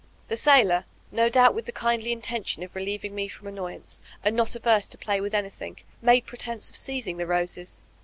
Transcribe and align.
''The 0.29 0.35
sailor, 0.35 0.85
no 1.11 1.29
doubt 1.29 1.53
with 1.53 1.67
the 1.67 1.71
kindly 1.71 2.11
mtention 2.15 2.63
of 2.63 2.73
relieving 2.75 3.13
me 3.13 3.27
from 3.27 3.45
annoyance, 3.45 4.01
and 4.23 4.35
not 4.35 4.55
averse 4.55 4.87
to 4.87 4.97
play 4.97 5.21
with 5.21 5.35
anything, 5.35 5.77
made 6.01 6.25
pretence 6.25 6.71
of 6.71 6.75
seizing 6.75 7.17
the 7.17 7.27
roses. 7.27 7.83